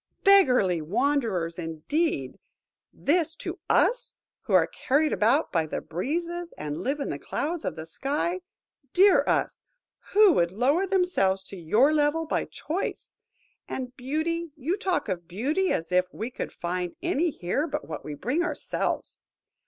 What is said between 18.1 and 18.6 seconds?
bring